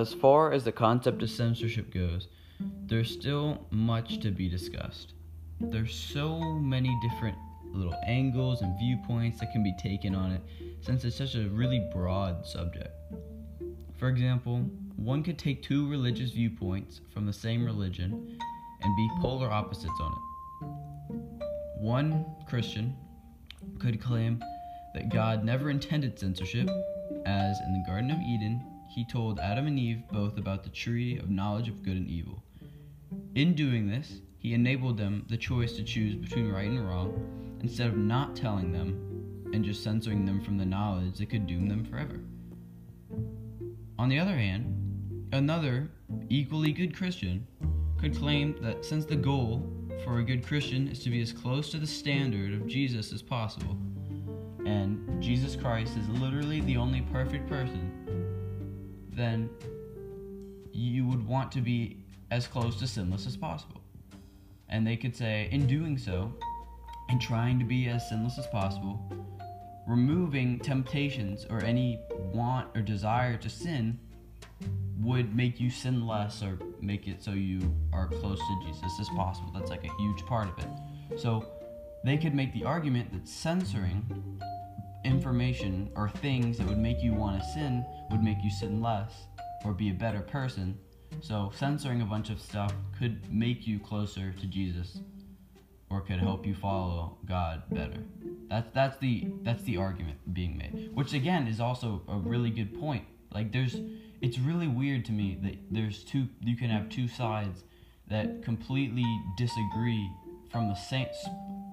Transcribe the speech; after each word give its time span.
as 0.00 0.12
far 0.12 0.52
as 0.52 0.62
the 0.62 0.72
concept 0.72 1.22
of 1.22 1.30
censorship 1.30 1.90
goes, 1.92 2.28
there's 2.84 3.10
still 3.10 3.66
much 3.70 4.20
to 4.20 4.30
be 4.30 4.46
discussed. 4.46 5.14
There's 5.58 5.94
so 5.94 6.38
many 6.38 6.94
different 7.00 7.38
little 7.72 7.94
angles 8.06 8.60
and 8.60 8.78
viewpoints 8.78 9.40
that 9.40 9.52
can 9.52 9.62
be 9.62 9.74
taken 9.80 10.14
on 10.14 10.32
it 10.32 10.42
since 10.82 11.02
it's 11.04 11.16
such 11.16 11.34
a 11.34 11.48
really 11.48 11.88
broad 11.94 12.44
subject. 12.44 12.90
For 13.98 14.08
example, 14.08 14.58
one 14.96 15.22
could 15.22 15.38
take 15.38 15.62
two 15.62 15.88
religious 15.88 16.30
viewpoints 16.30 17.00
from 17.14 17.24
the 17.24 17.32
same 17.32 17.64
religion 17.64 18.38
and 18.82 18.96
be 18.96 19.10
polar 19.22 19.50
opposites 19.50 19.98
on 19.98 20.12
it. 20.12 21.06
One 21.80 22.26
Christian 22.46 22.94
could 23.78 23.98
claim 23.98 24.44
that 24.94 25.08
God 25.08 25.42
never 25.42 25.70
intended 25.70 26.18
censorship, 26.18 26.68
as 27.24 27.58
in 27.60 27.72
the 27.72 27.84
Garden 27.86 28.10
of 28.10 28.18
Eden, 28.18 28.75
he 28.96 29.04
told 29.04 29.38
Adam 29.38 29.66
and 29.66 29.78
Eve 29.78 30.02
both 30.10 30.38
about 30.38 30.64
the 30.64 30.70
tree 30.70 31.18
of 31.18 31.28
knowledge 31.28 31.68
of 31.68 31.82
good 31.82 31.98
and 31.98 32.08
evil. 32.08 32.42
In 33.34 33.54
doing 33.54 33.86
this, 33.86 34.22
he 34.38 34.54
enabled 34.54 34.96
them 34.96 35.26
the 35.28 35.36
choice 35.36 35.72
to 35.72 35.84
choose 35.84 36.14
between 36.14 36.50
right 36.50 36.70
and 36.70 36.88
wrong 36.88 37.58
instead 37.60 37.88
of 37.88 37.98
not 37.98 38.34
telling 38.34 38.72
them 38.72 39.50
and 39.52 39.62
just 39.62 39.84
censoring 39.84 40.24
them 40.24 40.42
from 40.42 40.56
the 40.56 40.64
knowledge 40.64 41.18
that 41.18 41.28
could 41.28 41.46
doom 41.46 41.68
them 41.68 41.84
forever. 41.84 42.20
On 43.98 44.08
the 44.08 44.18
other 44.18 44.34
hand, 44.34 45.28
another 45.34 45.90
equally 46.30 46.72
good 46.72 46.96
Christian 46.96 47.46
could 48.00 48.16
claim 48.16 48.56
that 48.62 48.82
since 48.82 49.04
the 49.04 49.14
goal 49.14 49.70
for 50.04 50.20
a 50.20 50.24
good 50.24 50.46
Christian 50.46 50.88
is 50.88 51.00
to 51.00 51.10
be 51.10 51.20
as 51.20 51.32
close 51.32 51.70
to 51.70 51.78
the 51.78 51.86
standard 51.86 52.54
of 52.54 52.66
Jesus 52.66 53.12
as 53.12 53.20
possible, 53.20 53.76
and 54.64 55.22
Jesus 55.22 55.54
Christ 55.54 55.98
is 55.98 56.08
literally 56.18 56.62
the 56.62 56.78
only 56.78 57.02
perfect 57.02 57.46
person, 57.46 57.92
then 59.16 59.48
you 60.72 61.06
would 61.06 61.26
want 61.26 61.50
to 61.52 61.60
be 61.60 61.96
as 62.30 62.46
close 62.46 62.78
to 62.78 62.86
sinless 62.86 63.26
as 63.26 63.36
possible. 63.36 63.80
And 64.68 64.86
they 64.86 64.96
could 64.96 65.16
say, 65.16 65.48
in 65.50 65.66
doing 65.66 65.96
so, 65.96 66.32
and 67.08 67.20
trying 67.20 67.58
to 67.58 67.64
be 67.64 67.88
as 67.88 68.08
sinless 68.08 68.38
as 68.38 68.46
possible, 68.48 69.00
removing 69.86 70.58
temptations 70.58 71.46
or 71.48 71.62
any 71.62 72.00
want 72.32 72.68
or 72.74 72.82
desire 72.82 73.36
to 73.36 73.48
sin 73.48 73.98
would 75.00 75.34
make 75.36 75.60
you 75.60 75.70
sin 75.70 76.06
less 76.06 76.42
or 76.42 76.58
make 76.80 77.06
it 77.06 77.22
so 77.22 77.30
you 77.30 77.74
are 77.92 78.08
close 78.08 78.38
to 78.38 78.66
Jesus 78.66 78.90
as 79.00 79.08
possible. 79.10 79.50
That's 79.54 79.70
like 79.70 79.84
a 79.84 79.92
huge 79.98 80.26
part 80.26 80.48
of 80.48 80.58
it. 80.58 81.20
So 81.20 81.46
they 82.04 82.16
could 82.16 82.34
make 82.34 82.52
the 82.52 82.64
argument 82.64 83.12
that 83.12 83.28
censoring 83.28 84.40
information 85.06 85.90
or 85.94 86.08
things 86.08 86.58
that 86.58 86.66
would 86.66 86.78
make 86.78 87.02
you 87.02 87.14
want 87.14 87.40
to 87.40 87.48
sin 87.48 87.84
would 88.10 88.22
make 88.22 88.38
you 88.42 88.50
sin 88.50 88.80
less 88.82 89.12
or 89.64 89.72
be 89.72 89.90
a 89.90 89.94
better 89.94 90.20
person. 90.20 90.78
So 91.20 91.52
censoring 91.54 92.02
a 92.02 92.04
bunch 92.04 92.30
of 92.30 92.40
stuff 92.40 92.74
could 92.98 93.32
make 93.32 93.66
you 93.66 93.78
closer 93.78 94.32
to 94.32 94.46
Jesus 94.46 95.00
or 95.88 96.00
could 96.00 96.18
help 96.18 96.44
you 96.44 96.54
follow 96.54 97.16
God 97.24 97.62
better. 97.70 98.02
That's 98.48 98.70
that's 98.74 98.98
the 98.98 99.28
that's 99.42 99.62
the 99.62 99.76
argument 99.76 100.18
being 100.34 100.58
made. 100.58 100.90
Which 100.94 101.14
again 101.14 101.46
is 101.46 101.60
also 101.60 102.02
a 102.08 102.16
really 102.16 102.50
good 102.50 102.78
point. 102.78 103.04
Like 103.32 103.52
there's 103.52 103.76
it's 104.20 104.38
really 104.38 104.68
weird 104.68 105.04
to 105.06 105.12
me 105.12 105.38
that 105.42 105.56
there's 105.70 106.04
two 106.04 106.28
you 106.40 106.56
can 106.56 106.70
have 106.70 106.88
two 106.88 107.08
sides 107.08 107.64
that 108.08 108.42
completely 108.42 109.04
disagree 109.36 110.10
from 110.50 110.68
the 110.68 110.74
same 110.74 111.06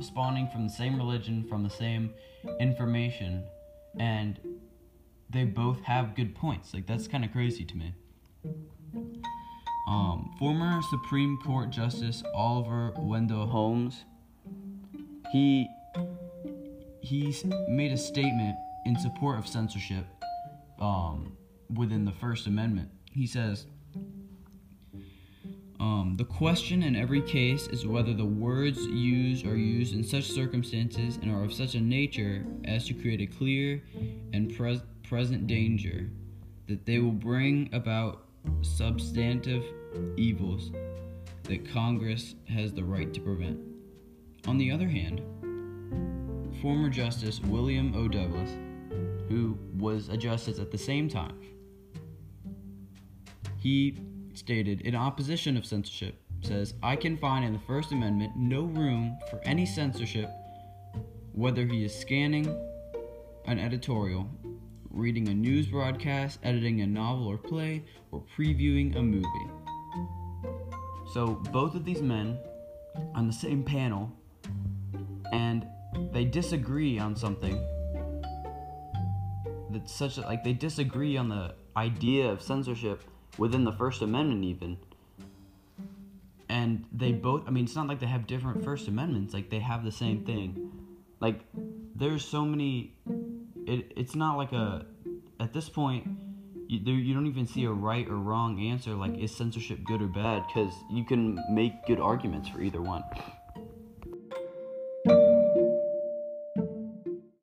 spawning 0.00 0.48
from 0.48 0.66
the 0.66 0.72
same 0.72 0.96
religion, 0.96 1.44
from 1.48 1.62
the 1.62 1.70
same 1.70 2.14
information, 2.60 3.44
and 3.98 4.38
they 5.30 5.44
both 5.44 5.80
have 5.82 6.14
good 6.14 6.34
points. 6.34 6.72
Like 6.74 6.86
that's 6.86 7.08
kind 7.08 7.24
of 7.24 7.32
crazy 7.32 7.64
to 7.64 7.76
me. 7.76 7.94
Um, 9.86 10.34
former 10.38 10.80
Supreme 10.90 11.38
Court 11.38 11.70
Justice 11.70 12.22
Oliver 12.34 12.92
Wendell 12.98 13.46
Holmes, 13.46 14.04
he 15.32 15.68
he 17.00 17.34
made 17.68 17.92
a 17.92 17.96
statement 17.96 18.56
in 18.84 18.98
support 18.98 19.38
of 19.38 19.46
censorship 19.46 20.04
um, 20.80 21.36
within 21.74 22.04
the 22.04 22.12
First 22.12 22.46
Amendment. 22.46 22.90
He 23.12 23.26
says. 23.26 23.66
Um, 25.80 26.14
the 26.16 26.24
question 26.24 26.82
in 26.82 26.96
every 26.96 27.22
case 27.22 27.68
is 27.68 27.86
whether 27.86 28.12
the 28.12 28.24
words 28.24 28.78
used 28.86 29.46
are 29.46 29.56
used 29.56 29.94
in 29.94 30.02
such 30.02 30.24
circumstances 30.24 31.18
and 31.22 31.30
are 31.30 31.44
of 31.44 31.52
such 31.52 31.76
a 31.76 31.80
nature 31.80 32.44
as 32.64 32.86
to 32.86 32.94
create 32.94 33.20
a 33.20 33.26
clear 33.26 33.82
and 34.32 34.54
pres- 34.56 34.82
present 35.04 35.46
danger 35.46 36.10
that 36.66 36.84
they 36.84 36.98
will 36.98 37.12
bring 37.12 37.70
about 37.72 38.26
substantive 38.62 39.64
evils 40.16 40.72
that 41.44 41.70
Congress 41.72 42.34
has 42.48 42.72
the 42.72 42.82
right 42.82 43.14
to 43.14 43.20
prevent. 43.20 43.58
On 44.46 44.58
the 44.58 44.72
other 44.72 44.88
hand, 44.88 45.22
former 46.60 46.88
Justice 46.88 47.40
William 47.40 47.94
O. 47.94 48.08
Douglas, 48.08 48.50
who 49.28 49.56
was 49.76 50.08
a 50.08 50.16
justice 50.16 50.58
at 50.58 50.70
the 50.72 50.78
same 50.78 51.08
time, 51.08 51.38
he 53.56 53.96
stated 54.38 54.80
in 54.82 54.94
opposition 54.94 55.56
of 55.56 55.66
censorship 55.66 56.20
says 56.40 56.74
i 56.82 56.94
can 56.94 57.16
find 57.16 57.44
in 57.44 57.52
the 57.52 57.58
first 57.66 57.92
amendment 57.92 58.32
no 58.36 58.62
room 58.62 59.18
for 59.30 59.40
any 59.44 59.66
censorship 59.66 60.30
whether 61.32 61.66
he 61.66 61.84
is 61.84 61.94
scanning 61.94 62.46
an 63.46 63.58
editorial 63.58 64.28
reading 64.90 65.28
a 65.28 65.34
news 65.34 65.66
broadcast 65.66 66.40
editing 66.42 66.80
a 66.80 66.86
novel 66.86 67.28
or 67.28 67.38
play 67.38 67.84
or 68.10 68.22
previewing 68.36 68.96
a 68.96 69.02
movie. 69.02 69.50
So 71.12 71.40
both 71.52 71.74
of 71.74 71.84
these 71.84 72.02
men 72.02 72.38
on 73.14 73.26
the 73.26 73.32
same 73.32 73.62
panel 73.62 74.12
and 75.32 75.66
they 76.12 76.24
disagree 76.24 76.98
on 76.98 77.14
something 77.14 77.64
that's 79.70 79.94
such 79.94 80.18
a, 80.18 80.22
like 80.22 80.42
they 80.42 80.52
disagree 80.52 81.16
on 81.16 81.28
the 81.28 81.54
idea 81.76 82.28
of 82.28 82.42
censorship 82.42 83.02
within 83.38 83.64
the 83.64 83.72
First 83.72 84.02
Amendment, 84.02 84.44
even. 84.44 84.76
And 86.48 86.84
they 86.92 87.12
both, 87.12 87.44
I 87.46 87.50
mean, 87.50 87.64
it's 87.64 87.76
not 87.76 87.86
like 87.86 88.00
they 88.00 88.06
have 88.06 88.26
different 88.26 88.64
First 88.64 88.88
Amendments, 88.88 89.32
like, 89.32 89.50
they 89.50 89.60
have 89.60 89.84
the 89.84 89.92
same 89.92 90.24
thing. 90.24 90.70
Like, 91.20 91.40
there's 91.94 92.24
so 92.24 92.44
many, 92.44 92.94
it, 93.66 93.92
it's 93.96 94.14
not 94.14 94.36
like 94.36 94.52
a, 94.52 94.86
at 95.40 95.52
this 95.52 95.68
point, 95.68 96.08
you, 96.68 96.80
there, 96.84 96.94
you 96.94 97.14
don't 97.14 97.26
even 97.26 97.46
see 97.46 97.64
a 97.64 97.70
right 97.70 98.06
or 98.08 98.16
wrong 98.16 98.60
answer, 98.60 98.94
like, 98.94 99.16
is 99.18 99.34
censorship 99.34 99.84
good 99.84 100.02
or 100.02 100.06
bad? 100.06 100.44
Because 100.46 100.72
you 100.90 101.04
can 101.04 101.38
make 101.50 101.86
good 101.86 102.00
arguments 102.00 102.48
for 102.48 102.60
either 102.60 102.82
one. 102.82 103.02